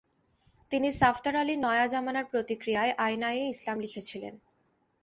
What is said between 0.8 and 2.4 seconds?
সাফদার আলীর নয়া জামানার